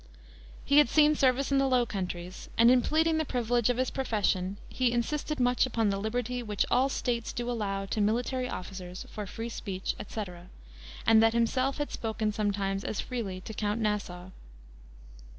He 0.65 0.79
had 0.79 0.89
seen 0.89 1.13
service 1.13 1.51
in 1.51 1.59
the 1.59 1.67
Low 1.67 1.85
Countries, 1.85 2.49
and 2.57 2.71
in 2.71 2.81
pleading 2.81 3.19
the 3.19 3.23
privilege 3.23 3.69
of 3.69 3.77
his 3.77 3.91
profession 3.91 4.57
"he 4.67 4.91
insisted 4.91 5.39
much 5.39 5.67
upon 5.67 5.91
the 5.91 5.99
liberty 5.99 6.41
which 6.41 6.65
all 6.71 6.89
States 6.89 7.31
do 7.31 7.51
allow 7.51 7.85
to 7.85 8.01
military 8.01 8.49
officers 8.49 9.05
for 9.11 9.27
free 9.27 9.49
speech, 9.49 9.93
etc., 9.99 10.49
and 11.05 11.21
that 11.21 11.33
himself 11.33 11.77
had 11.77 11.91
spoken 11.91 12.31
sometimes 12.31 12.83
as 12.83 12.99
freely 12.99 13.41
to 13.41 13.53
Count 13.53 13.79
Nassau." 13.79 14.31